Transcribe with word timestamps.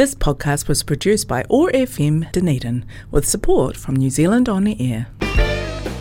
This 0.00 0.14
podcast 0.14 0.66
was 0.66 0.82
produced 0.82 1.28
by 1.28 1.44
OAR 1.50 1.70
FM 1.72 2.32
Dunedin 2.32 2.86
with 3.10 3.28
support 3.28 3.76
from 3.76 3.96
New 3.96 4.08
Zealand 4.08 4.48
On 4.48 4.66
Air. 4.66 5.08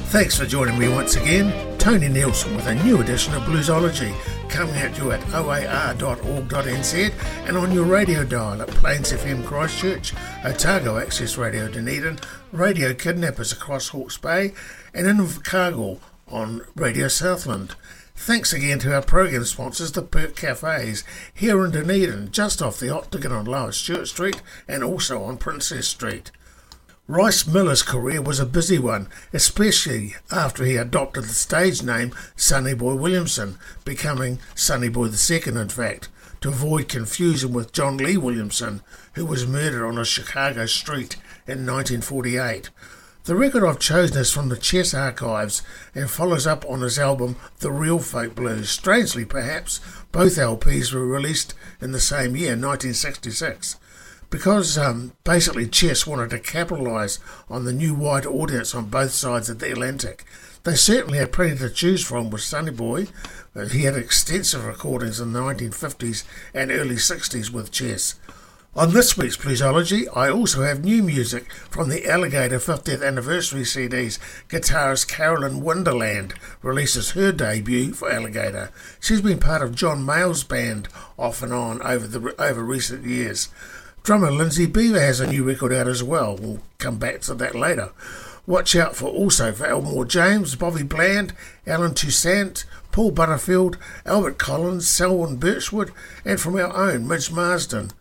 Thanks 0.07 0.37
for 0.37 0.45
joining 0.45 0.79
me 0.79 0.87
once 0.87 1.17
again. 1.17 1.77
Tony 1.77 2.07
Nielsen 2.07 2.55
with 2.55 2.65
a 2.67 2.75
new 2.75 3.01
edition 3.01 3.33
of 3.33 3.41
Bluesology 3.41 4.17
coming 4.47 4.75
at 4.75 4.97
you 4.97 5.12
at 5.12 5.21
oar.org.nz 5.33 7.13
and 7.46 7.57
on 7.57 7.73
your 7.73 7.83
radio 7.83 8.23
dial 8.23 8.62
at 8.62 8.70
Plains 8.70 9.12
FM 9.12 9.46
Christchurch, 9.46 10.13
Otago 10.46 10.97
Access 10.97 11.36
Radio 11.36 11.68
Dunedin, 11.68 12.20
Radio 12.54 12.94
Kidnappers 12.94 13.52
across 13.52 13.90
Hawke's 13.90 14.18
Bay, 14.18 14.54
and 14.94 15.08
in 15.08 15.18
Invercargill 15.18 16.00
on 16.30 16.62
Radio 16.73 17.09
Southland. 17.09 17.76
Thanks 18.22 18.52
again 18.52 18.80
to 18.80 18.94
our 18.94 19.02
program 19.02 19.45
sponsors, 19.45 19.94
the 19.94 20.02
Perk 20.02 20.35
Cafes, 20.35 21.05
here 21.34 21.63
in 21.63 21.72
Dunedin, 21.72 22.31
just 22.31 22.62
off 22.62 22.77
the 22.77 22.94
Octagon 22.94 23.31
on 23.31 23.45
Lower 23.45 23.72
Stuart 23.72 24.08
Street 24.08 24.41
and 24.67 24.84
also 24.84 25.23
on 25.23 25.38
Princes 25.38 25.88
Street. 25.88 26.29
Rice 27.07 27.48
Miller's 27.48 27.81
career 27.81 28.21
was 28.21 28.40
a 28.40 28.45
busy 28.45 28.77
one, 28.77 29.07
especially 29.31 30.16
after 30.31 30.66
he 30.66 30.76
adopted 30.76 31.23
the 31.23 31.29
stage 31.29 31.81
name 31.81 32.13
Sonny 32.35 32.73
Boy 32.73 32.95
Williamson, 32.95 33.57
becoming 33.85 34.40
Sonny 34.54 34.90
Boy 34.90 35.07
II, 35.07 35.41
in 35.45 35.70
fact, 35.70 36.09
to 36.41 36.49
avoid 36.49 36.90
confusion 36.90 37.54
with 37.54 37.71
John 37.71 37.98
Lee 37.98 38.17
Williamson, 38.17 38.81
who 39.13 39.26
was 39.26 39.48
murdered 39.48 39.88
on 39.88 39.98
a 39.98 40.04
Chicago 40.04 40.65
street 40.65 41.15
in 41.48 41.65
1948. 41.65 42.70
The 43.25 43.35
record 43.35 43.63
I've 43.65 43.79
chosen 43.79 44.17
is 44.17 44.31
from 44.31 44.49
the 44.49 44.57
Chess 44.57 44.93
Archives 44.93 45.61
and 45.93 46.09
follows 46.09 46.47
up 46.47 46.65
on 46.67 46.81
his 46.81 46.97
album 46.97 47.35
The 47.59 47.71
Real 47.71 47.99
Folk 47.99 48.33
Blues. 48.33 48.69
Strangely, 48.69 49.25
perhaps, 49.25 49.81
both 50.11 50.37
LPs 50.37 50.93
were 50.93 51.05
released 51.05 51.53
in 51.81 51.91
the 51.91 51.99
same 51.99 52.35
year, 52.35 52.51
1966. 52.51 53.75
Because 54.29 54.77
um, 54.77 55.13
basically 55.23 55.67
Chess 55.67 56.07
wanted 56.07 56.29
to 56.29 56.39
capitalise 56.39 57.19
on 57.49 57.65
the 57.65 57.73
new 57.73 57.93
wide 57.93 58.26
audience 58.26 58.73
on 58.73 58.85
both 58.85 59.11
sides 59.11 59.49
of 59.49 59.59
the 59.59 59.71
Atlantic, 59.71 60.23
they 60.63 60.76
certainly 60.76 61.20
had 61.20 61.33
plenty 61.33 61.57
to 61.57 61.70
choose 61.70 62.04
from 62.04 62.29
with 62.29 62.41
Sonny 62.41 62.71
Boy. 62.71 63.07
Uh, 63.55 63.65
he 63.65 63.83
had 63.83 63.95
extensive 63.95 64.66
recordings 64.66 65.20
in 65.20 65.33
the 65.33 65.39
1950s 65.39 66.23
and 66.54 66.72
early 66.72 66.95
60s 66.95 67.52
with 67.52 67.72
Chess. 67.72 68.16
On 68.75 68.94
this 68.94 69.17
week's 69.17 69.36
Bluesology, 69.36 70.06
I 70.16 70.30
also 70.30 70.62
have 70.62 70.86
new 70.86 71.02
music 71.02 71.52
from 71.72 71.89
the 71.89 72.08
Alligator 72.08 72.59
50th 72.59 73.06
anniversary 73.06 73.64
CDs. 73.64 74.20
Guitarist 74.48 75.08
Carolyn 75.08 75.61
Wonderland 75.61 76.36
releases 76.61 77.11
her 77.11 77.31
debut 77.31 77.94
for 77.94 78.11
Alligator. 78.11 78.70
She's 79.00 79.22
been 79.22 79.39
part 79.39 79.64
of 79.64 79.73
John 79.73 80.06
Mayall's 80.06 80.44
band 80.44 80.88
off 81.17 81.42
and 81.42 81.52
on 81.52 81.81
over 81.81 82.06
the 82.06 82.39
over 82.39 82.64
recent 82.64 83.06
years. 83.06 83.50
Drummer 84.03 84.30
Lindsay 84.30 84.67
Beaver 84.67 85.02
has 85.02 85.20
a 85.20 85.26
new 85.26 85.44
record 85.44 85.73
out 85.73 85.88
as 85.88 86.04
well. 86.04 86.38
We'll 86.38 86.61
come 86.78 87.00
back 87.00 87.22
to 87.22 87.33
that 87.33 87.56
later. 87.56 87.89
Watch 88.45 88.76
out 88.76 88.95
for 88.95 89.09
also 89.09 89.52
for 89.52 89.66
Elmore 89.66 90.06
James, 90.06 90.56
Bobby 90.56 90.83
Bland, 90.83 91.33
Allen 91.66 91.95
Toussaint, 91.95 92.66
Paul 92.92 93.11
Butterfield, 93.11 93.80
Albert 94.06 94.38
Collins, 94.38 94.88
Selwyn 94.88 95.38
Birchwood, 95.38 95.92
and 96.23 96.39
from 96.39 96.56
our 96.56 96.72
own 96.76 97.08
Midge 97.08 97.31
Marsden. 97.31 97.92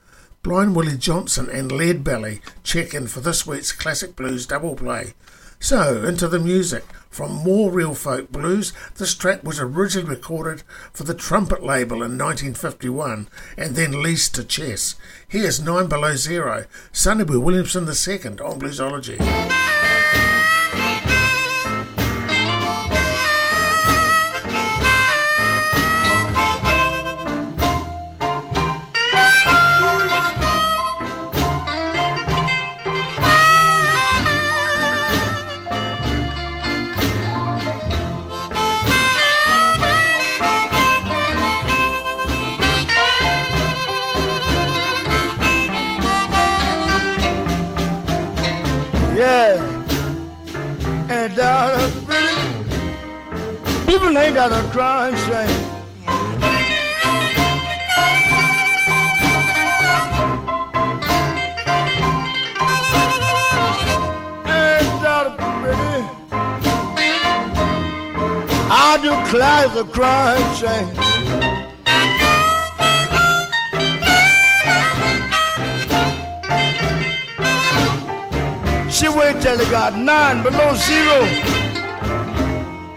Blind 0.42 0.76
Willie 0.76 0.96
Johnson 0.96 1.50
and 1.50 1.70
Leadbelly 1.70 2.40
check 2.62 2.94
in 2.94 3.08
for 3.08 3.20
this 3.20 3.46
week's 3.46 3.72
Classic 3.72 4.14
Blues 4.14 4.46
double 4.46 4.76
play. 4.76 5.14
So, 5.60 6.04
into 6.04 6.28
the 6.28 6.38
music. 6.38 6.84
From 7.10 7.32
more 7.32 7.72
real 7.72 7.94
folk 7.94 8.30
blues, 8.30 8.72
this 8.96 9.14
track 9.14 9.42
was 9.42 9.58
originally 9.58 10.08
recorded 10.08 10.62
for 10.92 11.02
the 11.02 11.14
trumpet 11.14 11.64
label 11.64 11.96
in 11.96 12.16
1951 12.16 13.28
and 13.56 13.74
then 13.74 14.02
leased 14.02 14.36
to 14.36 14.44
Chess. 14.44 14.94
Here's 15.26 15.60
Nine 15.60 15.88
Below 15.88 16.14
Zero, 16.14 16.66
Sonny 16.92 17.24
Boy 17.24 17.40
Williamson 17.40 17.84
II 17.84 18.38
on 18.38 18.60
Bluesology. 18.60 19.67
People 54.48 54.60
ain't 54.60 54.72
got 54.72 54.72
a 54.72 54.72
crying 54.72 55.16
shame. 55.16 55.64
I 68.70 68.98
do 69.02 69.10
cries 69.28 69.76
a 69.76 69.84
crying 69.84 70.54
shame. 70.56 70.88
She 78.90 79.08
wait 79.08 79.40
till 79.42 79.60
it 79.60 79.70
got 79.70 79.96
nine 79.96 80.42
below 80.42 80.74
zero 80.74 81.57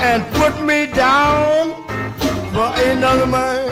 and 0.04 0.26
put 0.34 0.60
me 0.66 0.88
down 0.88 1.76
for 2.54 2.70
another 2.90 3.28
man. 3.28 3.70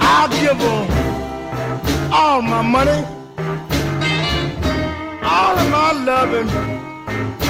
I'll 0.00 0.28
give 0.40 0.56
her 0.56 2.10
all 2.10 2.40
my 2.40 2.62
money, 2.62 3.04
all 5.22 5.58
of 5.58 5.70
my 5.70 5.92
loving, 6.10 6.48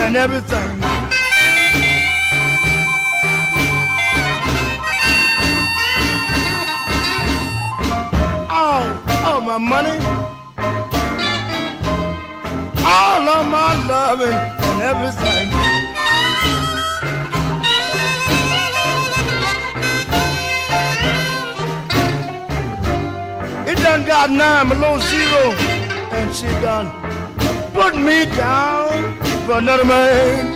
and 0.02 0.16
everything. 0.16 0.82
All 8.50 9.36
of 9.36 9.44
my 9.44 9.58
money 9.58 10.15
all 12.86 13.28
of 13.28 13.46
my 13.48 13.72
loving 13.88 14.38
and 14.68 14.82
everything. 14.90 15.46
It 23.70 23.76
done 23.82 24.04
got 24.06 24.30
nine 24.30 24.68
below 24.68 24.98
zero, 24.98 25.52
and 26.18 26.34
she 26.34 26.46
done 26.62 26.88
put 27.74 27.96
me 27.96 28.24
down 28.36 29.20
for 29.46 29.58
another 29.58 29.84
man. 29.84 30.55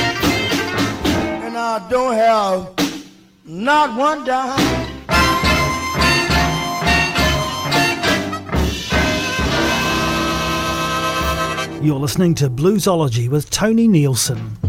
I 1.73 1.79
don't 1.89 2.13
have 2.15 2.73
not 3.45 3.97
one 3.97 4.25
dime. 4.25 4.59
You're 11.81 11.97
listening 11.97 12.35
to 12.35 12.49
Bluesology 12.49 13.29
with 13.29 13.49
Tony 13.51 13.87
Nielsen. 13.87 14.60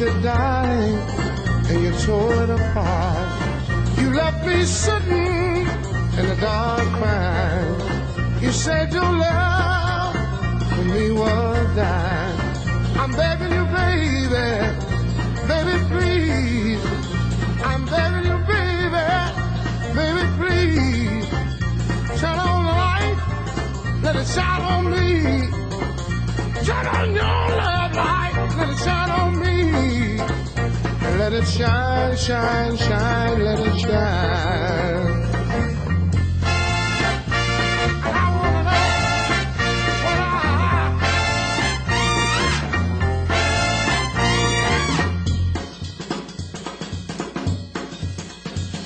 Took 0.00 0.16
it, 0.16 0.22
darling, 0.22 0.94
and 1.68 1.82
you 1.82 1.92
tore 2.06 2.32
it 2.44 2.50
apart. 2.50 3.98
You 3.98 4.14
left 4.14 4.46
me 4.46 4.64
sitting 4.64 5.66
in 6.18 6.24
the 6.30 6.36
dark 6.40 6.88
crying. 6.98 8.40
You 8.40 8.50
said 8.50 8.94
your 8.94 9.02
love 9.02 10.14
for 10.70 10.84
me 10.84 11.10
was 11.10 11.76
dying. 11.76 12.40
I'm 12.98 13.12
begging 13.12 13.52
you, 13.52 13.64
baby, 13.76 14.48
baby, 15.50 15.76
please. 15.90 16.84
I'm 17.62 17.84
begging 17.84 18.26
you, 18.30 18.38
baby, 18.54 19.06
baby, 19.98 20.24
please. 20.38 21.28
Turn 22.20 22.38
on 22.38 22.60
the 22.68 22.74
light, 22.84 23.18
let 24.02 24.16
it 24.16 24.26
shine 24.26 24.62
on 24.62 24.82
me. 24.94 25.10
Turn 26.64 26.86
on 26.86 27.14
your 27.14 27.56
love 27.58 27.79
it 31.40 31.46
shine, 31.46 32.16
shine, 32.16 32.76
shine, 32.76 33.44
let 33.44 33.58
it 33.60 33.78
shine. 33.80 35.10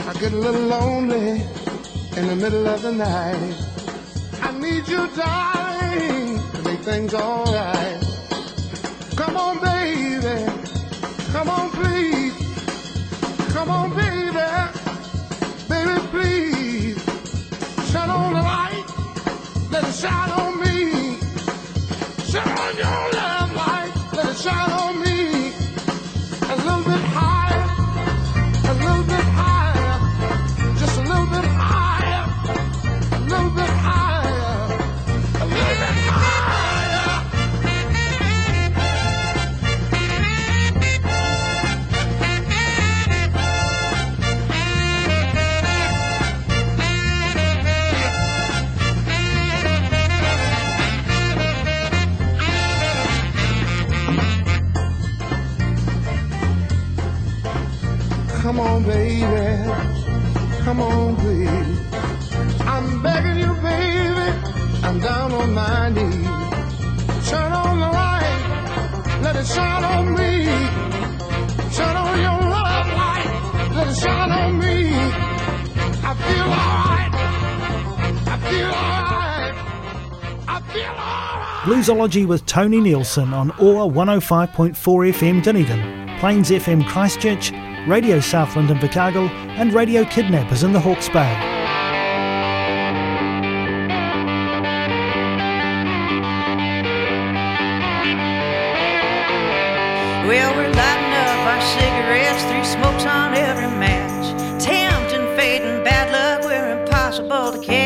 I 0.07 0.13
get 0.21 0.33
a 0.33 0.37
little 0.37 0.61
lonely 0.63 1.43
in 2.17 2.27
the 2.29 2.37
middle 2.37 2.69
of 2.69 2.83
the 2.83 2.93
night. 2.93 3.55
I 4.43 4.53
need 4.59 4.87
you, 4.87 5.09
darling, 5.17 6.39
to 6.53 6.63
make 6.63 6.81
things 6.81 7.15
alright. 7.15 8.03
Come 9.17 9.37
on, 9.37 9.61
baby. 9.61 10.53
Come 11.33 11.49
on, 11.49 11.71
please. 11.71 12.14
Come 13.65 13.77
on, 13.77 13.97
baby. 13.97 14.31
Baby, 15.71 16.07
please. 16.09 17.05
Turn 17.93 18.11
on 18.11 18.35
the 18.35 18.43
light. 18.43 18.85
Let 19.71 19.85
it 19.85 19.95
shine 19.95 20.44
Bluesology 80.75 82.27
with 82.27 82.45
Tony 82.47 82.81
Nielsen 82.81 83.33
on 83.33 83.53
OAR 83.53 83.89
105.4 83.91 84.75
FM 84.75 85.43
Dunedin, 85.43 86.19
Plains 86.19 86.51
FM 86.51 86.85
Christchurch, 86.87 87.53
Radio 87.87 88.19
Southland 88.19 88.71
in 88.71 88.81
Chicago, 88.81 89.27
and 89.57 89.73
Radio 89.73 90.05
Kidnappers 90.05 90.65
in 90.65 90.73
the 90.73 90.81
Hawke's 90.81 91.09
Bay. 91.09 91.33
Well, 100.27 100.57
we're 100.57 100.73
lighting 100.73 101.15
up 101.15 101.47
our 101.47 101.61
cigarettes, 101.61 102.43
three 102.45 102.65
smokes 102.65 103.07
on 103.07 103.35
every 103.35 103.69
match. 103.79 104.61
Tempting 104.61 105.37
fate 105.37 105.63
and 105.63 105.85
bad 105.85 106.11
luck, 106.11 106.45
we're 106.45 106.81
impossible 106.81 107.53
to 107.53 107.65
catch. 107.65 107.84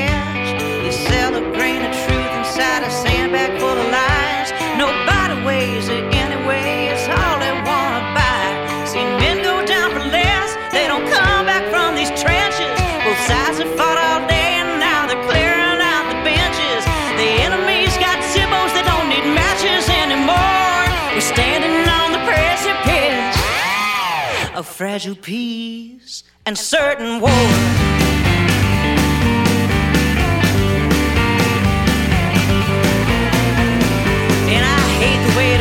Of 24.58 24.66
fragile 24.66 25.14
peace 25.14 26.24
and 26.44 26.58
certain 26.58 27.20
war. 27.20 27.30
And 34.50 34.64
I 34.64 34.80
hate 34.98 35.30
the 35.30 35.36
weight 35.38 35.60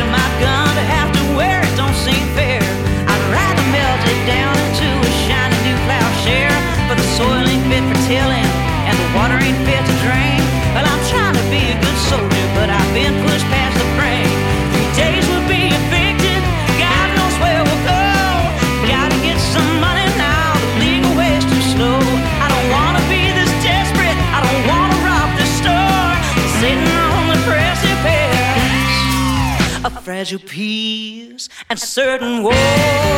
of 30.18 30.32
you 30.32 30.38
peace 30.40 31.48
and 31.70 31.78
certain 31.78 32.42
war. 32.42 33.17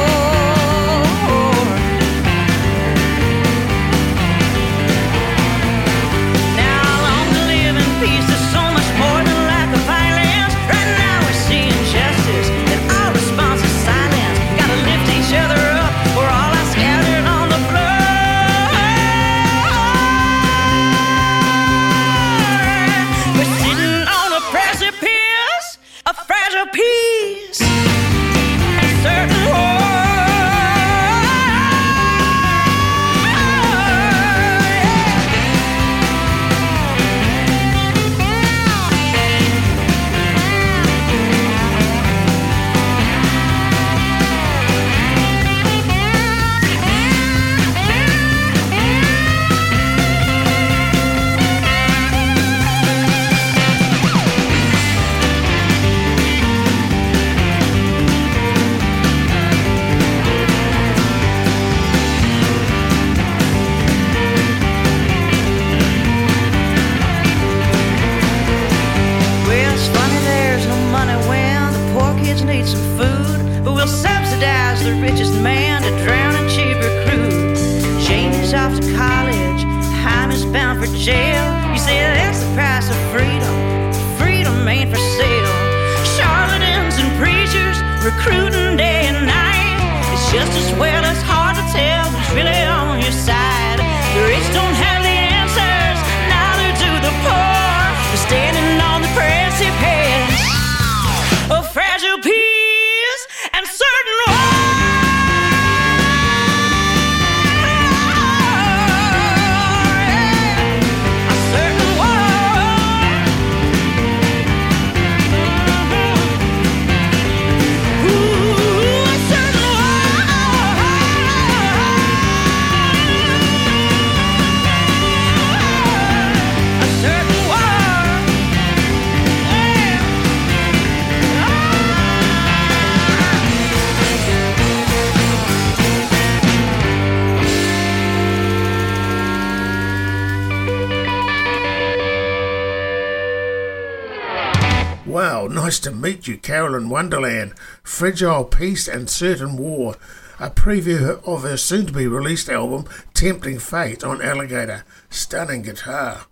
Meet 145.92 146.28
you, 146.28 146.38
Carolyn 146.38 146.88
Wonderland, 146.88 147.54
Fragile 147.82 148.44
Peace 148.44 148.88
and 148.88 149.08
Certain 149.08 149.56
War, 149.56 149.96
a 150.38 150.50
preview 150.50 151.22
of 151.26 151.42
her 151.42 151.56
soon 151.56 151.86
to 151.86 151.92
be 151.92 152.06
released 152.06 152.48
album, 152.48 152.86
Tempting 153.14 153.58
Fate, 153.58 154.02
on 154.02 154.22
Alligator. 154.22 154.84
Stunning 155.10 155.62
guitar. 155.62 156.26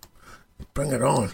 Bring 0.73 0.91
it 0.91 1.01
on. 1.01 1.31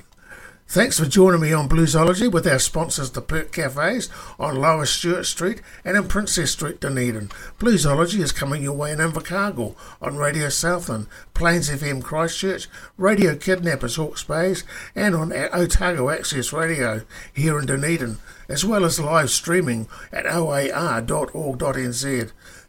Thanks 0.67 0.99
for 0.99 1.05
joining 1.05 1.41
me 1.41 1.53
on 1.53 1.69
Bluesology 1.69 2.29
with 2.29 2.47
our 2.47 2.57
sponsors, 2.57 3.11
the 3.11 3.21
Perk 3.21 3.51
Cafes 3.51 4.09
on 4.39 4.55
Lower 4.55 4.87
Stuart 4.87 5.25
Street 5.25 5.61
and 5.85 5.95
in 5.95 6.07
Princes 6.07 6.51
Street, 6.51 6.81
Dunedin. 6.81 7.29
Bluesology 7.59 8.19
is 8.19 8.31
coming 8.31 8.63
your 8.63 8.73
way 8.73 8.91
in 8.91 8.97
Invercargill 8.97 9.75
on 10.01 10.17
Radio 10.17 10.49
Southland, 10.49 11.05
Plains 11.35 11.69
FM 11.69 12.03
Christchurch, 12.03 12.67
Radio 12.97 13.35
Kidnappers 13.35 13.95
Hawke's 13.95 14.23
Bays, 14.23 14.63
and 14.95 15.15
on 15.15 15.31
Otago 15.31 16.09
Access 16.09 16.51
Radio 16.51 17.03
here 17.31 17.59
in 17.59 17.67
Dunedin, 17.67 18.17
as 18.49 18.65
well 18.65 18.83
as 18.83 18.99
live 18.99 19.29
streaming 19.29 19.87
at 20.11 20.25
oar.org.nz. 20.25 21.11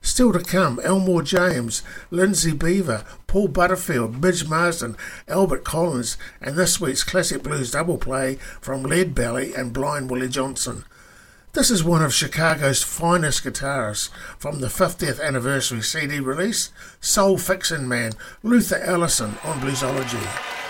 Still 0.02 0.32
to 0.32 0.40
come, 0.40 0.78
Elmore 0.84 1.22
James, 1.22 1.82
Lindsay 2.12 2.52
Beaver, 2.52 3.04
Paul 3.36 3.48
Butterfield, 3.48 4.22
Midge 4.22 4.48
Marsden, 4.48 4.96
Albert 5.28 5.62
Collins, 5.62 6.16
and 6.40 6.56
this 6.56 6.80
week's 6.80 7.04
classic 7.04 7.42
blues 7.42 7.70
double 7.70 7.98
play 7.98 8.36
from 8.62 8.82
Lead 8.82 9.14
Belly 9.14 9.54
and 9.54 9.74
Blind 9.74 10.10
Willie 10.10 10.30
Johnson. 10.30 10.86
This 11.52 11.70
is 11.70 11.84
one 11.84 12.02
of 12.02 12.14
Chicago's 12.14 12.82
finest 12.82 13.44
guitarists 13.44 14.08
from 14.38 14.60
the 14.60 14.68
50th 14.68 15.20
anniversary 15.20 15.82
CD 15.82 16.18
release, 16.18 16.70
Soul 17.02 17.36
Fixin' 17.36 17.86
Man, 17.86 18.12
Luther 18.42 18.78
Allison 18.78 19.34
on 19.44 19.60
Bluesology. 19.60 20.65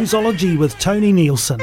Bluesology 0.03 0.59
with 0.59 0.77
Tony 0.81 1.13
Nielsen. 1.13 1.61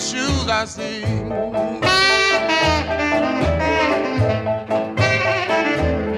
I 0.00 0.64
see. 0.64 1.00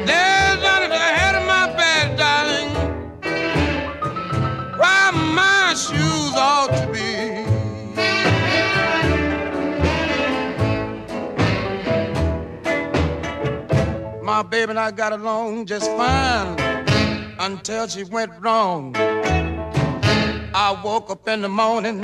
There's 0.04 0.62
under 0.72 0.88
the 0.88 0.98
head 0.98 1.34
of 1.34 1.46
my 1.46 1.72
bed, 1.74 2.18
darling, 2.18 2.74
my 5.34 5.72
shoes 5.74 6.34
ought 6.36 6.68
to 6.76 6.86
be. 6.92 7.42
My 14.22 14.42
baby 14.42 14.70
and 14.72 14.78
I 14.78 14.90
got 14.90 15.14
along 15.14 15.64
just 15.64 15.90
fine 15.92 16.58
until 17.38 17.88
she 17.88 18.04
went 18.04 18.32
wrong. 18.40 18.94
I 20.54 20.78
woke 20.84 21.08
up 21.08 21.26
in 21.28 21.40
the 21.40 21.48
morning 21.48 22.02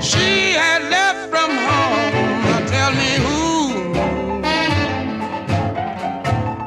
she 0.00 0.52
had 0.52 0.82
left 0.90 1.30
from 1.30 1.50
home. 1.50 2.14
Now 2.44 2.66
tell 2.66 2.92
me 2.92 3.12
who, 3.26 3.92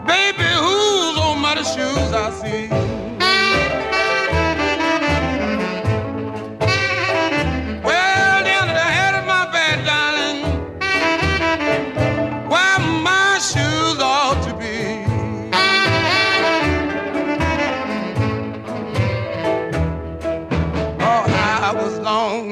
baby, 0.05 0.49
whose 0.65 1.17
old 1.17 1.39
muddy 1.39 1.63
shoes 1.63 2.13
I 2.13 2.31
see. 2.41 2.92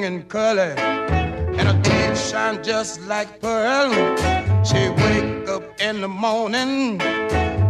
And 0.04 0.28
curly, 0.30 0.74
and 1.60 1.68
her 1.68 1.82
teeth 1.84 2.18
shine 2.30 2.64
just 2.64 3.02
like 3.08 3.40
pearl. 3.40 3.92
She 4.64 4.90
wake 4.90 5.48
up 5.50 5.64
in 5.82 6.02
the 6.02 6.08
morning, 6.08 7.00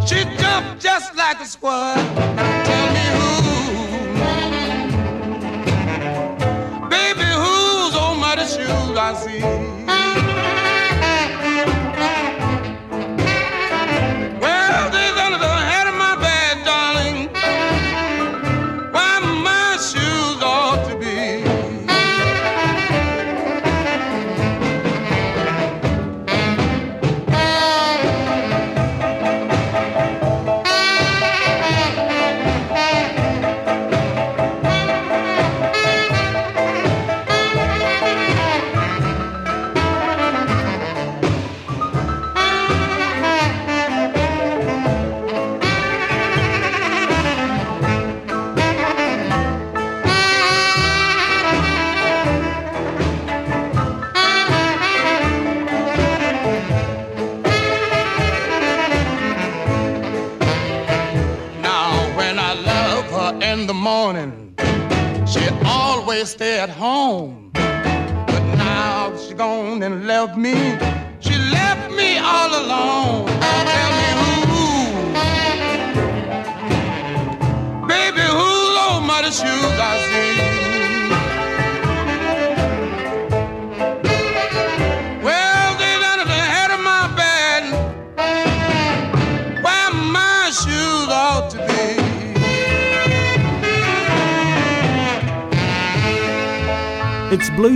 she 0.06 0.24
jump 0.40 0.80
just 0.80 1.16
like 1.16 1.40
a 1.42 1.46
squirrel. 1.46 1.96
Tell 2.68 2.88
me 2.98 3.06
who, 3.18 3.32
baby, 6.90 7.28
whose 7.44 7.96
old 7.96 8.18
muddy 8.20 8.46
shoes 8.46 8.98
I 8.98 9.14
see. 9.16 9.91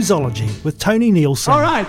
It's 0.06 0.64
with 0.64 0.78
Tony 0.78 1.12
Nielsen. 1.12 1.52
All 1.52 1.62
right. 1.62 1.88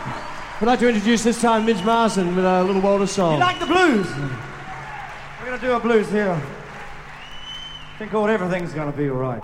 I'd 0.59 0.67
like 0.67 0.79
to 0.79 0.89
introduce 0.89 1.23
this 1.23 1.41
time 1.41 1.67
Midge 1.67 1.85
Marsden 1.85 2.35
with 2.35 2.47
a 2.47 2.65
Little 2.65 2.81
Walter 2.81 3.07
song. 3.07 3.35
You 3.35 3.41
like 3.41 3.61
the 3.61 3.67
blues? 3.67 4.07
We're 4.09 5.45
gonna 5.45 5.59
do 5.61 5.73
a 5.73 5.81
blues 5.81 6.11
here. 6.11 6.33
I 6.33 7.99
think 7.99 8.15
all 8.15 8.27
everything's 8.27 8.73
gonna 8.73 8.93
be 8.93 9.11
all 9.11 9.17
right. 9.19 9.43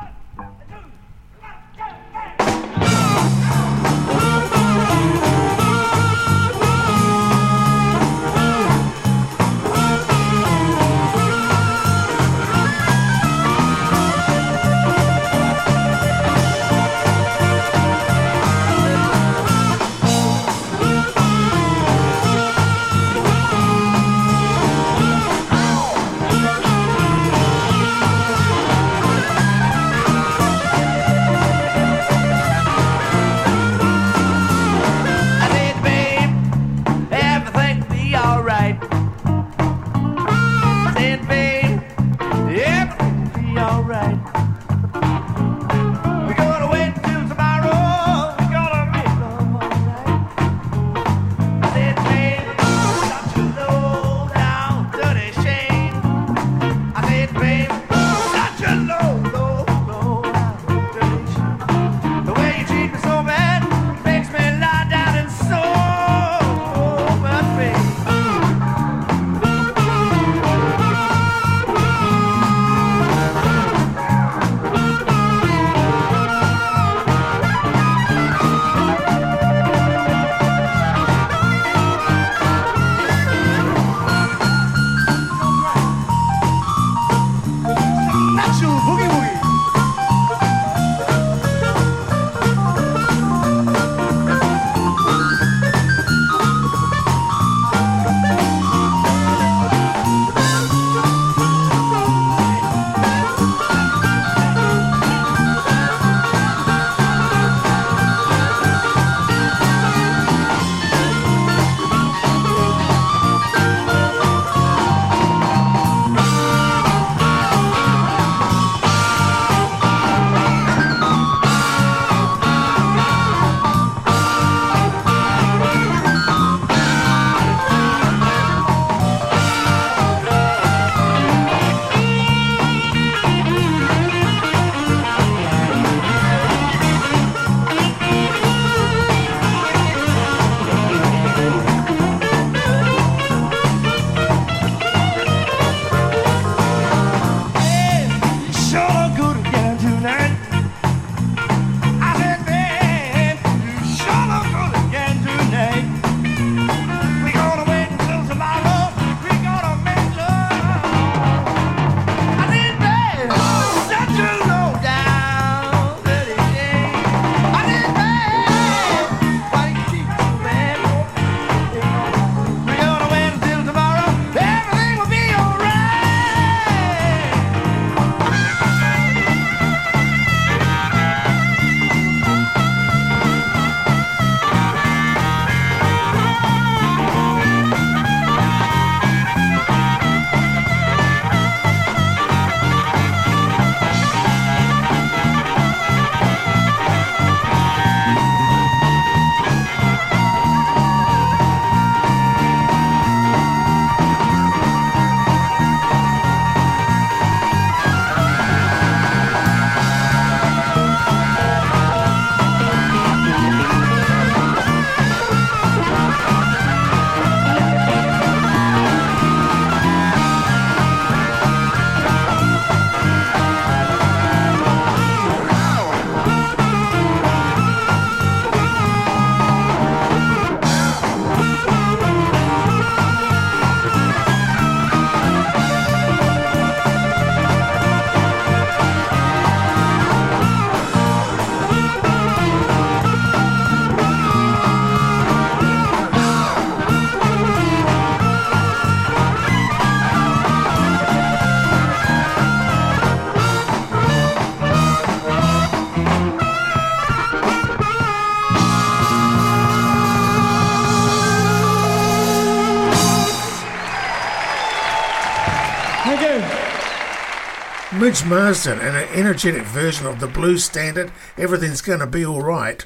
Midge 268.13 268.27
Marsden 268.27 268.79
and 268.79 268.95
an 268.95 269.09
energetic 269.15 269.63
version 269.63 270.07
of 270.07 270.21
the 270.21 270.27
blues 270.27 270.65
standard 270.65 271.11
Everything's 271.39 271.81
Gonna 271.81 272.07
Be 272.07 272.27
Alright. 272.27 272.85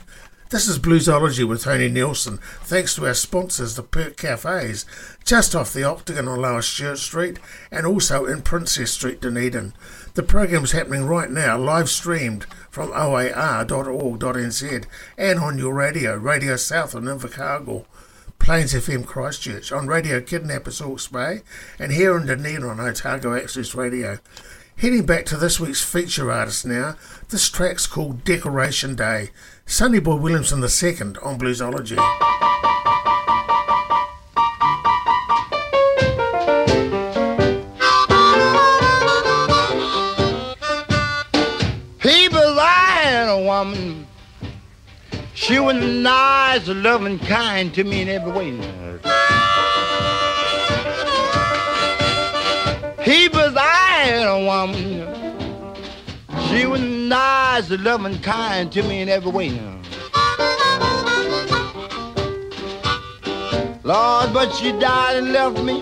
This 0.51 0.69
is 0.69 0.79
Bluesology 0.79 1.43
with 1.45 1.65
Tony 1.65 1.89
Nielsen, 1.89 2.39
thanks 2.63 2.95
to 2.95 3.07
our 3.07 3.15
sponsors, 3.15 3.75
the 3.75 3.83
Perk 3.83 4.17
Cafes, 4.17 4.87
just 5.25 5.57
off 5.57 5.73
the 5.73 5.83
Octagon 5.83 6.29
on 6.29 6.43
Lower 6.43 6.63
Stuart 6.63 6.99
Street 6.99 7.41
and 7.73 7.85
also 7.85 8.25
in 8.25 8.43
Princes 8.43 8.93
Street, 8.93 9.21
Dunedin. 9.21 9.73
The 10.15 10.23
program's 10.23 10.71
happening 10.71 11.07
right 11.07 11.29
now, 11.29 11.59
live 11.59 11.91
streamed 11.91 12.45
from 12.71 12.93
oar.org.nz 12.93 14.85
and 15.19 15.41
on 15.41 15.59
your 15.59 15.75
radio, 15.75 16.15
Radio 16.17 16.55
South 16.55 16.95
in 16.95 17.03
Invercargill. 17.03 17.85
Plains 18.39 18.75
FM 18.75 19.05
Christchurch, 19.05 19.73
on 19.73 19.89
Radio 19.89 20.21
Kidnappers 20.21 20.79
Hawke's 20.79 21.09
Bay, 21.09 21.43
and 21.81 21.91
here 21.91 22.17
in 22.17 22.27
Dunedin 22.27 22.63
on 22.63 22.79
Otago 22.79 23.35
Access 23.35 23.75
Radio. 23.75 24.21
Heading 24.79 25.07
back 25.07 25.25
to 25.27 25.39
this 25.39 25.59
week's 25.59 25.83
feature 25.83 26.31
artist 26.31 26.67
now, 26.67 26.97
this 27.31 27.49
track's 27.49 27.87
called 27.87 28.25
Decoration 28.25 28.95
Day. 28.95 29.31
Sonny 29.65 30.01
Boy 30.01 30.17
Williamson 30.17 30.59
II 30.59 31.17
on 31.23 31.39
Bluesology. 31.39 31.97
I 42.59 43.01
had 43.03 43.29
a 43.29 43.43
woman. 43.43 44.07
She 45.33 45.59
was 45.59 45.77
nice, 45.77 46.69
loving, 46.69 47.19
kind 47.21 47.73
to 47.75 47.83
me 47.83 48.03
in 48.03 48.09
every 48.09 48.33
way. 48.33 48.51
People, 53.03 53.59
I 53.59 53.76
had 54.17 54.29
a 54.29 54.39
woman. 54.45 55.45
She 56.49 56.67
was 56.67 56.81
nice, 56.81 57.69
loving, 57.71 58.19
kind 58.21 58.73
to 58.73 58.83
me 58.83 59.03
in 59.03 59.09
every 59.09 59.31
way. 59.31 59.51
Lord, 63.85 64.33
but 64.33 64.53
she 64.55 64.73
died 64.73 65.17
and 65.17 65.33
left 65.33 65.63
me. 65.63 65.81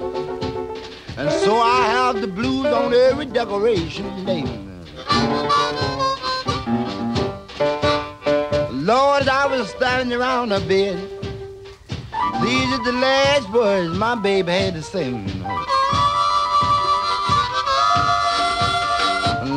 And 1.17 1.31
so 1.45 1.59
I 1.59 1.87
have 1.87 2.21
the 2.21 2.27
blues 2.27 2.67
on 2.67 2.93
every 2.93 3.27
decoration 3.27 4.25
day. 4.27 4.45
Lord, 8.73 9.29
I 9.29 9.47
was 9.47 9.69
standing 9.71 10.19
around 10.19 10.51
her 10.51 10.61
bed. 10.61 10.99
These 12.43 12.71
are 12.75 12.85
the 12.85 12.99
last 13.01 13.49
words 13.51 13.97
my 13.97 14.17
baby 14.17 14.53
had 14.53 14.75
to 14.75 14.83
sing. 14.83 15.25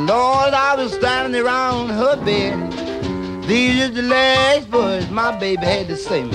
Lord, 0.05 0.53
I 0.53 0.75
was 0.77 0.93
standing 0.93 1.41
around 1.41 1.89
her 1.89 2.15
bed. 2.23 2.71
These 3.47 3.81
are 3.81 3.89
the 3.89 4.03
last 4.03 4.69
words 4.69 5.09
my 5.09 5.35
baby 5.39 5.65
had 5.65 5.87
to 5.87 5.97
say. 5.97 6.23
me. 6.23 6.31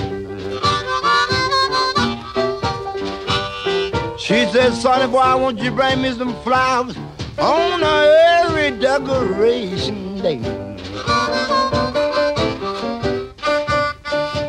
She 4.17 4.45
said, 4.51 4.73
sonny 4.73 5.09
boy, 5.09 5.19
I 5.19 5.35
want 5.35 5.59
you 5.59 5.65
to 5.65 5.71
bring 5.71 6.01
me 6.01 6.11
some 6.11 6.35
flowers 6.43 6.97
on 7.39 7.83
every 7.83 8.77
decoration 8.79 10.21
day. 10.21 10.41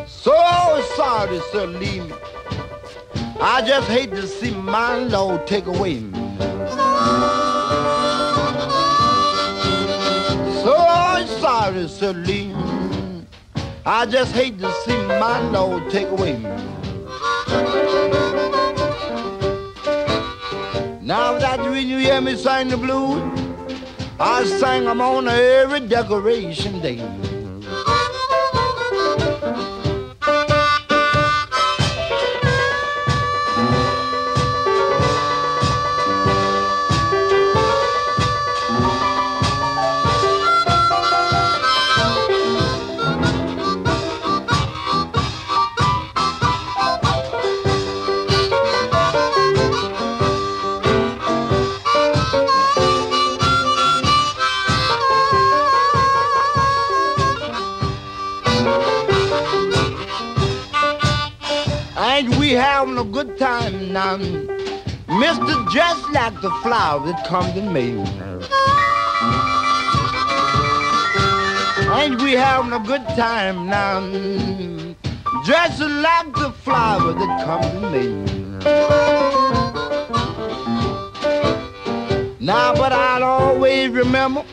So 0.07 0.35
sorry, 0.95 1.39
sir, 1.51 1.67
leave 1.67 2.05
me. 2.09 2.15
I 3.39 3.63
just 3.65 3.87
hate 3.87 4.11
to 4.11 4.27
see 4.27 4.51
my 4.51 4.97
Lord 4.97 5.47
take 5.47 5.67
away 5.67 5.99
me. 5.99 6.24
Sorry, 11.65 11.87
Celine. 11.87 13.25
I 13.85 14.05
just 14.05 14.33
hate 14.33 14.59
to 14.59 14.71
see 14.83 14.97
my 15.07 15.39
Lord 15.49 15.89
take 15.89 16.07
away. 16.07 16.37
Now 21.01 21.37
that 21.37 21.59
when 21.59 21.87
you 21.87 21.97
hear 21.97 22.21
me 22.21 22.35
sing 22.35 22.67
the 22.67 22.77
blues, 22.77 23.21
I 24.19 24.43
sing 24.45 24.85
them 24.85 25.01
on 25.01 25.27
every 25.27 25.81
decoration 25.81 26.81
day. 26.81 27.24
Like 66.25 66.41
the 66.41 66.49
flower 66.63 67.05
that 67.05 67.23
comes 67.27 67.55
in 67.55 67.71
May. 67.71 67.91
Ain't 71.93 72.19
we 72.19 72.31
having 72.31 72.73
a 72.73 72.79
good 72.79 73.05
time 73.09 73.67
now? 73.67 73.99
Just 75.45 75.79
like 75.81 76.33
the 76.33 76.51
flower 76.63 77.13
that 77.13 77.45
comes 77.45 77.67
in 77.75 77.91
May. 77.91 78.09
Now, 82.39 82.73
but 82.73 82.91
I'll 82.91 83.23
always 83.23 83.91
remember, 83.91 84.43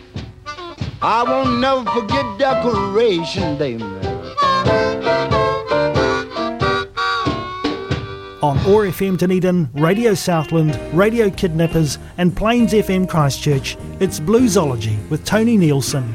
I 1.00 1.22
won't 1.22 1.58
never 1.58 1.90
forget 1.90 2.26
Decoration 2.38 3.56
Day. 3.56 4.01
OAR 8.64 8.86
FM 8.86 9.18
Dunedin, 9.18 9.68
Radio 9.72 10.14
Southland, 10.14 10.78
Radio 10.96 11.28
Kidnappers, 11.28 11.98
and 12.16 12.36
Plains 12.36 12.72
FM 12.72 13.08
Christchurch. 13.08 13.76
It's 13.98 14.20
Bluesology 14.20 14.96
with 15.10 15.24
Tony 15.24 15.56
Nielsen. 15.56 16.14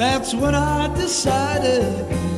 That's 0.00 0.32
when 0.32 0.54
I 0.54 0.88
decided 0.94 2.29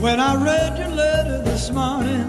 When 0.00 0.20
I 0.20 0.36
read 0.36 0.78
your 0.78 0.90
letter 0.90 1.42
this 1.42 1.72
morning, 1.72 2.28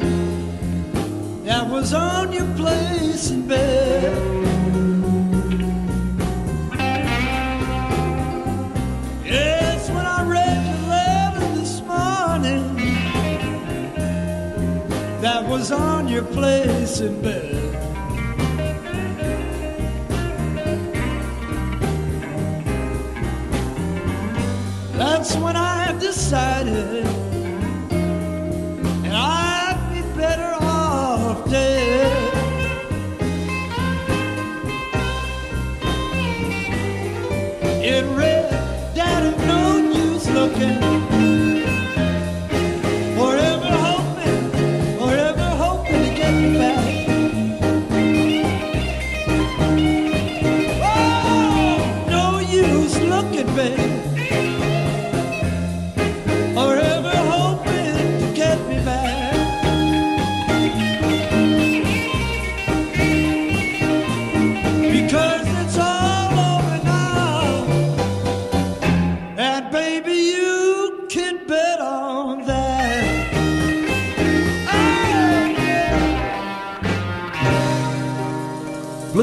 that 1.44 1.70
was 1.70 1.94
on 1.94 2.34
your 2.34 2.48
place 2.56 3.30
in 3.30 3.48
bed. 3.48 4.18
Yes, 9.24 9.88
when 9.92 10.04
I 10.04 10.28
read 10.28 10.66
your 10.66 10.90
letter 10.90 11.56
this 11.60 11.82
morning, 11.82 12.76
that 15.22 15.48
was 15.48 15.72
on 15.72 16.08
your 16.08 16.24
place 16.24 17.02
in 17.02 17.22
bed. 17.22 17.56
That's 24.98 25.36
when 25.36 25.56
I 25.56 25.96
decided 26.00 27.19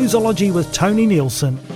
Bluesology 0.07 0.55
with 0.55 0.73
Tony 0.73 1.05
Nielsen. 1.05 1.76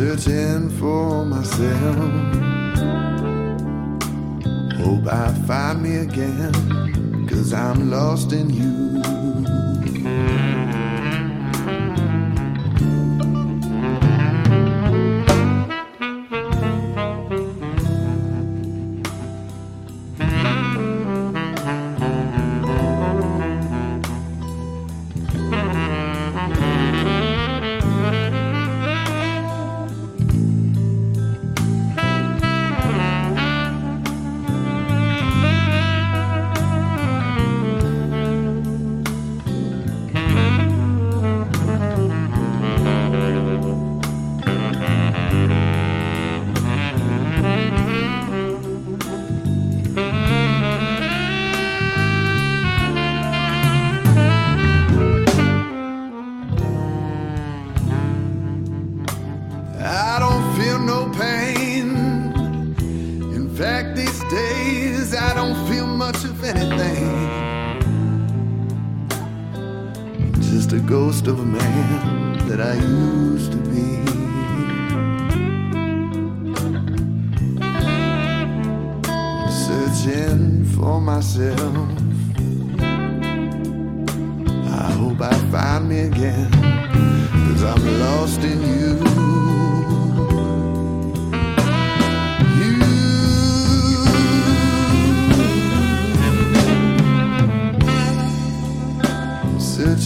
Searching 0.00 0.70
for 0.78 1.26
myself. 1.26 1.98
Hope 4.80 5.06
I 5.06 5.30
find 5.46 5.82
me 5.82 5.96
again, 5.96 7.26
cause 7.28 7.52
I'm 7.52 7.90
lost 7.90 8.32
in 8.32 8.48
you. 8.48 9.02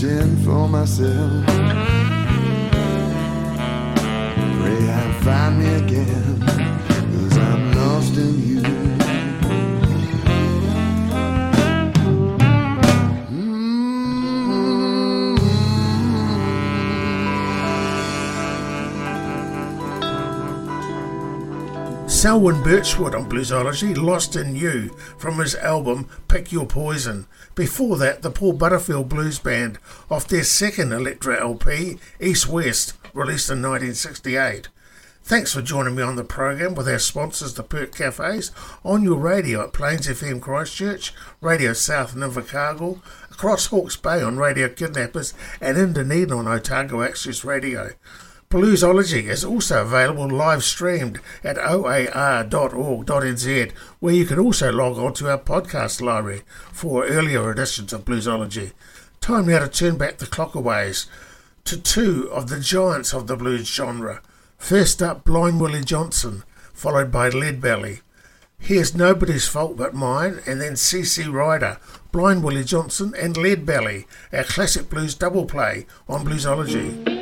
Searching 0.05 0.37
for 0.45 0.69
myself. 0.69 1.47
Pray 4.59 4.91
I 4.91 5.21
find 5.23 5.59
me 5.59 5.75
again, 5.77 6.41
cause 7.13 7.39
I'm 7.39 7.73
lost 7.73 8.17
in 8.17 8.49
you. 8.49 8.54
Selwyn 22.25 22.63
Birchwood 22.63 23.15
on 23.15 23.29
Bluesology, 23.29 23.95
Lost 23.95 24.35
in 24.35 24.57
You, 24.57 24.89
from 25.19 25.39
his 25.41 25.55
album 25.57 26.09
Pick 26.27 26.53
Your 26.53 26.65
Poison. 26.65 27.27
Before 27.55 27.99
that, 27.99 28.23
the 28.23 28.31
Paul 28.31 28.55
Butterfield 28.55 29.11
Blues 29.11 29.39
Band, 29.39 29.79
off 30.11 30.27
their 30.27 30.43
second 30.43 30.91
Elektra 30.91 31.39
LP, 31.39 31.99
East 32.19 32.49
West, 32.49 32.95
released 33.13 33.51
in 33.51 33.61
1968. 33.61 34.71
Thanks 35.23 35.53
for 35.53 35.61
joining 35.61 35.97
me 35.97 36.03
on 36.03 36.17
the 36.17 36.25
program 36.25 36.75
with 36.75 36.89
our 36.89 36.99
sponsors, 36.99 37.53
the 37.53 37.63
Perk 37.63 37.95
Cafes, 37.95 38.53
on 38.83 39.03
your 39.03 39.19
radio 39.19 39.63
at 39.63 39.75
Plains 39.75 40.07
FM 40.07 40.41
Christchurch, 40.41 41.13
Radio 41.43 41.75
South 41.75 42.17
in 42.17 42.23
Invercargill, 42.23 43.03
across 43.31 43.67
Hawke's 43.67 43.97
Bay 43.97 44.23
on 44.23 44.39
Radio 44.39 44.71
Kidnappers, 44.71 45.35
and 45.61 45.77
in 45.77 45.93
Dunedin 45.93 46.33
on 46.33 46.49
Otago 46.49 47.03
Access 47.03 47.45
Radio. 47.45 47.91
Bluesology 48.55 49.25
is 49.25 49.45
also 49.45 49.83
available 49.83 50.29
live 50.29 50.63
streamed 50.63 51.19
at 51.43 51.59
oar.org.nz, 51.59 52.53
where 53.99 54.15
you 54.15 54.25
can 54.25 54.39
also 54.39 54.71
log 54.71 54.97
on 54.97 55.13
to 55.15 55.29
our 55.29 55.39
podcast 55.39 56.01
library 56.01 56.43
for 56.71 57.05
earlier 57.05 57.51
editions 57.51 57.93
of 57.93 58.05
Bluesology. 58.05 58.71
Time 59.21 59.49
now 59.49 59.59
to 59.59 59.67
turn 59.67 59.99
back 59.99 60.19
the 60.19 60.27
clock 60.27 60.55
a 60.55 60.61
ways 60.61 61.09
to 61.65 61.77
two 61.77 62.31
of 62.31 62.49
the 62.49 62.61
giants 62.61 63.13
of 63.13 63.27
the 63.27 63.35
blues 63.37 63.67
genre. 63.67 64.23
First 64.57 65.03
up, 65.03 65.25
Blind 65.25 65.61
Willie 65.61 65.83
Johnson, 65.83 66.45
followed 66.73 67.11
by 67.11 67.31
Leadbelly. 67.31 68.03
Here's 68.61 68.95
Nobody's 68.95 69.49
Fault 69.49 69.77
But 69.77 69.95
Mine, 69.95 70.39
and 70.47 70.61
then 70.61 70.75
CC 70.75 71.29
Rider, 71.29 71.79
Blind 72.13 72.45
Willie 72.45 72.63
Johnson, 72.63 73.15
and 73.19 73.35
Leadbelly, 73.35 74.05
our 74.33 74.45
classic 74.45 74.89
blues 74.89 75.17
double 75.17 75.45
play 75.45 75.87
on 76.09 76.25
Bluesology. 76.25 77.14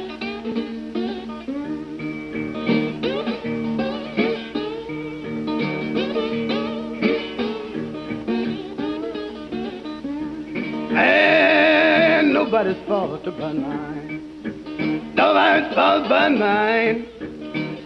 Nobody's 12.45 12.87
fault 12.89 13.23
but 13.25 13.55
mine. 13.55 15.15
Nobody's 15.15 15.75
fault 15.75 16.09
but 16.09 16.31
mine. 16.31 17.07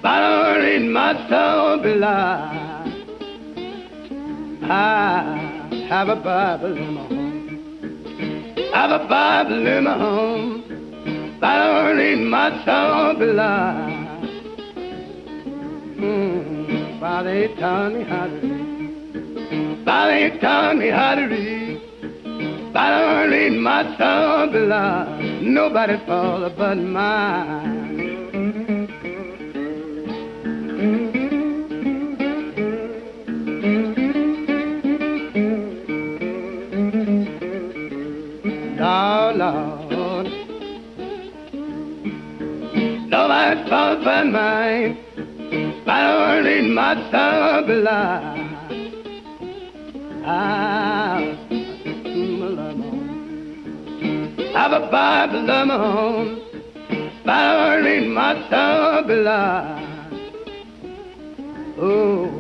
But 0.00 0.09
I 0.09 0.54
don't 0.54 0.64
need 0.64 0.90
my 0.92 1.12
soul 1.28 1.82
belie. 1.82 2.62
I 4.62 5.86
have 5.90 6.09
a 6.09 6.16
Bible 6.16 6.74
in 6.74 6.94
my 6.94 7.07
home. 7.07 7.36
I 8.72 8.80
have 8.80 9.00
a 9.00 9.07
Bible 9.07 9.66
in 9.66 9.84
my 9.84 9.98
home. 9.98 11.36
But 11.38 11.46
I 11.46 11.84
don't 11.84 11.98
need 11.98 12.24
my 12.24 12.48
soul 12.64 13.14
belie. 13.18 14.04
Mm, 16.00 17.00
Father 17.00 17.48
taught 17.57 17.92
me 17.92 18.04
how 18.04 18.26
to 18.26 18.40
read. 18.40 19.84
Father 19.84 20.38
taught 20.40 20.76
me 20.78 20.88
how 20.88 21.14
to 21.14 21.24
read. 21.26 21.66
I 22.79 22.91
don't 22.91 23.31
need 23.31 23.59
my 23.59 23.83
soul 23.97 24.53
belie. 24.53 25.41
Nobody 25.41 25.97
fall 26.07 26.51
but 26.51 26.77
mine. 26.77 27.77
Lord, 38.79 39.37
Lord. 39.37 40.27
Nobody's 43.09 43.68
fault 43.70 44.05
but 44.05 44.24
mine. 44.27 44.99
I 45.87 46.01
don't 46.12 46.45
need 46.45 46.74
my 46.74 46.95
belie. 47.66 48.43
I 50.27 50.76
Bible 54.91 55.51
of 55.51 55.68
my 55.68 55.74
own, 55.74 56.41
but 57.24 57.32
I 57.32 57.76
my 58.09 58.34
soul. 58.51 58.87
Oh, 61.78 62.30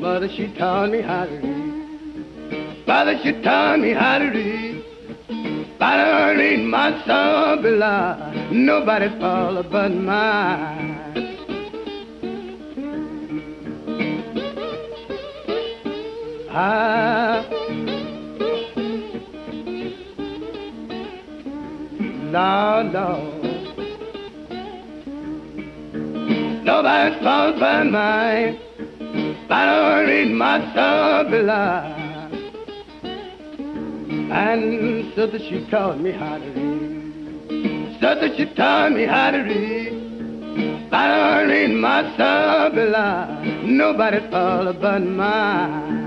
mother, 0.00 0.28
she 0.28 0.52
taught 0.54 0.90
me 0.90 1.02
how 1.02 1.26
to 1.26 1.36
read. 1.36 2.84
Father, 2.86 3.18
she 3.22 3.32
taught 3.42 3.78
me 3.78 3.92
how 3.92 4.18
to 4.18 4.26
read. 4.26 4.84
But 5.78 6.00
I 6.00 6.34
don't 6.34 6.68
my 6.68 6.90
soul 7.06 7.62
belie. 7.62 8.48
Nobody 8.50 9.08
fall 9.20 9.62
but 9.62 9.90
mine. 9.90 10.92
I 16.50 17.61
Lord, 22.32 22.92
Lord. 22.94 23.42
Nobody's 26.64 27.22
fault 27.22 27.56
but 27.60 27.84
mine. 27.84 28.58
But 29.48 29.54
I 29.54 30.06
don't 30.06 30.38
my 30.38 30.58
belie. 31.30 31.98
And 34.32 35.12
so 35.14 35.26
that 35.26 35.42
she 35.42 35.66
taught 35.70 36.00
me 36.00 36.12
how 36.12 36.38
to 36.38 36.50
read. 36.52 38.00
So 38.00 38.14
that 38.14 38.34
she 38.38 38.46
taught 38.54 38.92
me 38.92 39.04
how 39.04 39.30
to 39.32 39.38
read. 39.42 40.88
But 40.90 41.50
in 41.50 41.78
my 41.78 42.02
Sabila, 42.16 43.62
nobody's 43.62 44.32
all 44.32 44.72
but 44.72 45.02
mine. 45.02 46.01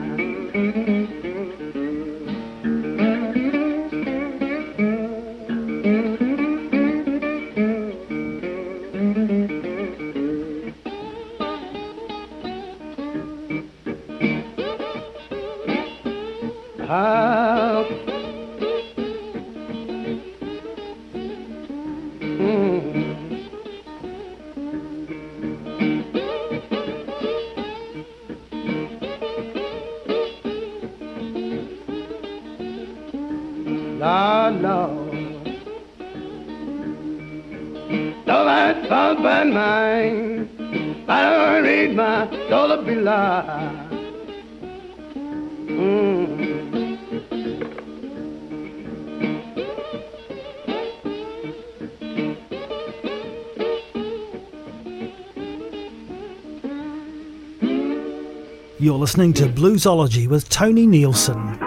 Listening 59.15 59.31
to 59.31 59.47
Bluesology 59.47 60.27
with 60.27 60.49
Tony 60.49 60.85
Nielsen. 60.85 61.64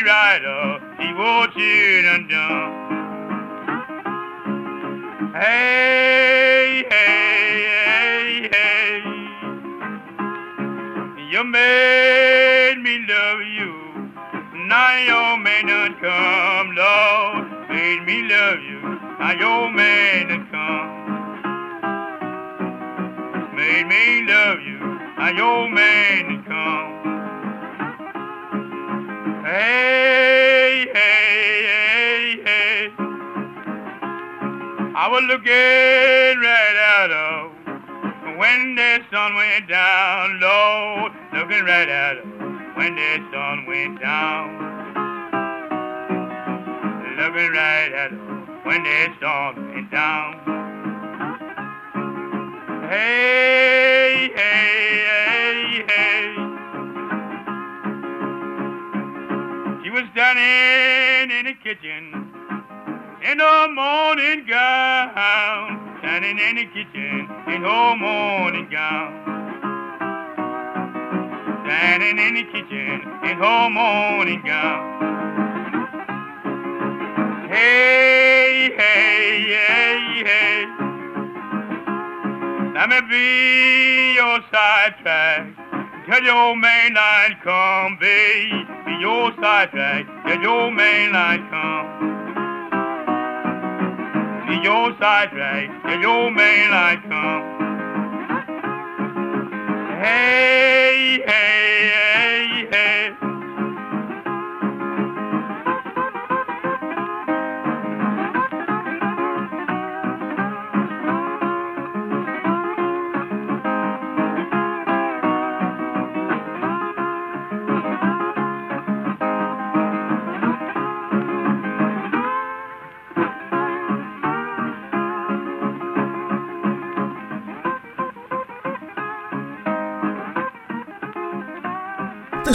Easy 0.00 0.08
Rider, 0.08 0.80
he 0.98 1.12
wore 1.12 1.46
chin 1.48 2.04
and 2.06 2.30
down. 2.30 2.90
Hey! 5.34 6.09
looking 35.28 36.40
right 36.40 36.76
out 36.98 37.10
of. 37.10 37.52
When 38.38 38.74
the 38.74 39.00
sun 39.10 39.34
went 39.34 39.68
down 39.68 40.40
low, 40.40 41.08
looking 41.32 41.64
right 41.64 41.88
out 41.88 42.18
of. 42.18 42.24
When 42.76 42.94
the 42.96 43.16
sun 43.32 43.66
went 43.66 44.00
down, 44.00 44.58
looking 47.18 47.52
right 47.52 47.92
out 47.92 48.12
of 48.12 48.18
When 48.64 48.82
the 48.84 49.08
sun 49.20 49.74
went 49.74 49.90
down. 49.90 50.40
Hey, 52.88 54.30
hey, 54.34 55.04
hey, 55.06 55.84
hey. 55.86 56.34
She 59.84 59.90
was 59.90 60.04
standing 60.12 61.36
in 61.38 61.46
the 61.46 61.54
kitchen 61.62 62.29
in 63.22 63.38
a 63.38 63.68
morning 63.68 64.46
gown, 64.48 65.98
standing 66.00 66.38
in 66.38 66.56
the 66.56 66.64
kitchen 66.72 67.28
in 67.48 67.62
her 67.62 67.96
morning 67.96 68.66
gown. 68.70 69.12
Standing 71.66 72.18
in 72.18 72.34
the 72.34 72.44
kitchen 72.44 73.02
in 73.24 73.36
her 73.36 73.68
morning 73.68 74.42
gown. 74.42 75.00
Hey, 77.50 78.70
hey, 78.78 79.42
hey, 79.52 80.24
hey. 80.24 80.66
Let 82.74 82.88
me 82.88 83.00
be 83.10 84.14
your 84.14 84.40
sidetrack. 84.50 85.56
Cause 86.06 86.22
your 86.22 86.54
mainline 86.56 87.40
come, 87.42 87.98
be, 88.00 88.50
be 88.86 88.96
your 89.00 89.30
sidetrack. 89.40 90.06
Cause 90.24 90.38
your 90.42 90.70
mainline 90.70 91.48
come 91.50 92.09
in 94.50 94.62
your 94.62 94.96
side 94.98 95.32
right 95.32 95.70
till 95.86 96.00
your 96.00 96.30
main 96.30 96.70
light 96.70 97.02
come. 97.08 97.42
Hey, 100.02 101.22
hey, 101.24 101.90
hey, 101.94 102.68
hey. 102.70 103.29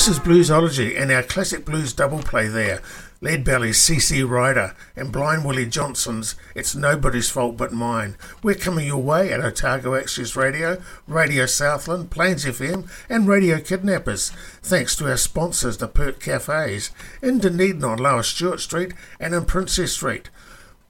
This 0.06 0.20
is 0.20 0.24
Bluesology 0.24 1.02
and 1.02 1.12
our 1.12 1.24
classic 1.24 1.66
blues 1.66 1.92
double 1.92 2.20
play 2.20 2.48
there. 2.48 2.80
Leadbelly's 3.24 3.80
CC 3.80 4.24
Rider 4.24 4.76
and 4.96 5.12
Blind 5.12 5.44
Willie 5.44 5.66
Johnson's 5.66 6.36
It's 6.54 6.76
Nobody's 6.76 7.32
Fault 7.32 7.58
But 7.58 7.74
Mine. 7.74 8.16
We're 8.44 8.54
coming 8.54 8.86
your 8.86 9.02
way 9.02 9.34
at 9.34 9.44
Otago 9.44 9.96
Access 9.96 10.36
Radio, 10.36 10.80
Radio 11.08 11.48
Southland, 11.48 12.12
Plains 12.12 12.46
FM 12.46 12.88
and 13.10 13.28
Radio 13.28 13.60
Kidnappers. 13.60 14.30
Thanks 14.62 14.96
to 14.98 15.10
our 15.10 15.18
sponsors, 15.18 15.78
the 15.78 15.88
Perk 15.88 16.20
Cafes, 16.20 16.92
in 17.24 17.40
Dunedin 17.40 17.84
on 17.84 17.98
Lower 17.98 18.22
Stuart 18.22 18.60
Street 18.60 18.94
and 19.20 19.34
in 19.34 19.46
Princes 19.46 19.94
Street. 19.94 20.30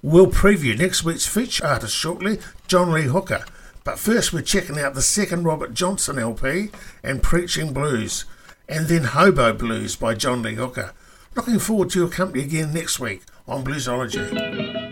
We'll 0.01 0.28
preview 0.28 0.78
next 0.78 1.05
week's 1.05 1.26
feature 1.26 1.66
artist 1.66 1.95
shortly, 1.95 2.39
John 2.68 2.91
Lee 2.91 3.03
Hooker. 3.03 3.45
But 3.86 3.97
first 3.97 4.34
we're 4.34 4.41
checking 4.41 4.78
out 4.78 4.93
the 4.93 5.01
second 5.01 5.45
Robert 5.45 5.74
Johnson 5.74 6.20
LP 6.20 6.72
and 7.01 7.24
Preaching 7.24 7.72
Blues 7.72 8.26
and 8.68 8.88
then 8.88 9.03
Hobo 9.03 9.53
Blues 9.53 9.95
by 9.95 10.13
John 10.13 10.41
Lee 10.41 10.55
Hooker. 10.55 10.93
Looking 11.36 11.59
forward 11.59 11.89
to 11.91 11.99
your 11.99 12.09
company 12.09 12.43
again 12.43 12.74
next 12.74 12.99
week 12.99 13.24
on 13.47 13.63
Bluesology. 13.63 14.84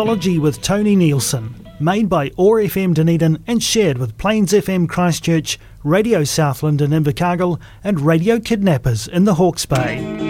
With 0.00 0.62
Tony 0.62 0.96
Nielsen, 0.96 1.68
made 1.78 2.08
by 2.08 2.30
OAR 2.38 2.62
FM 2.62 2.94
Dunedin 2.94 3.44
and 3.46 3.62
shared 3.62 3.98
with 3.98 4.16
Plains 4.16 4.52
FM 4.54 4.88
Christchurch, 4.88 5.58
Radio 5.84 6.24
Southland 6.24 6.80
in 6.80 6.92
Invercargill, 6.92 7.60
and 7.84 8.00
Radio 8.00 8.40
Kidnappers 8.40 9.06
in 9.06 9.24
the 9.24 9.34
Hawke's 9.34 9.66
Bay. 9.66 10.29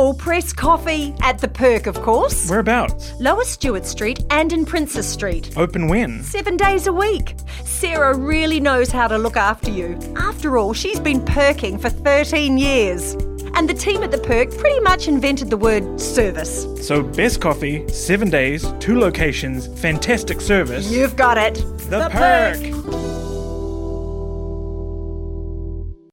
All 0.00 0.14
press 0.14 0.54
coffee 0.54 1.14
at 1.20 1.40
the 1.40 1.48
Perk, 1.48 1.86
of 1.86 2.00
course. 2.00 2.48
Whereabouts? 2.48 3.12
Lower 3.20 3.44
Stuart 3.44 3.84
Street 3.84 4.24
and 4.30 4.50
in 4.50 4.64
Princes 4.64 5.06
Street. 5.06 5.52
Open 5.58 5.88
when? 5.88 6.22
Seven 6.22 6.56
days 6.56 6.86
a 6.86 6.92
week. 6.92 7.34
Sarah 7.64 8.16
really 8.16 8.60
knows 8.60 8.90
how 8.90 9.08
to 9.08 9.18
look 9.18 9.36
after 9.36 9.70
you. 9.70 9.98
After 10.16 10.56
all, 10.56 10.72
she's 10.72 10.98
been 10.98 11.22
perking 11.26 11.76
for 11.78 11.90
13 11.90 12.56
years. 12.56 13.12
And 13.52 13.68
the 13.68 13.74
team 13.74 14.02
at 14.02 14.10
the 14.10 14.16
Perk 14.16 14.56
pretty 14.56 14.80
much 14.80 15.06
invented 15.06 15.50
the 15.50 15.58
word 15.58 16.00
service. 16.00 16.66
So, 16.80 17.02
best 17.02 17.42
coffee, 17.42 17.86
seven 17.88 18.30
days, 18.30 18.72
two 18.80 18.98
locations, 18.98 19.66
fantastic 19.82 20.40
service. 20.40 20.90
You've 20.90 21.16
got 21.16 21.36
it. 21.36 21.56
The, 21.90 22.08
Perk. 22.10 22.79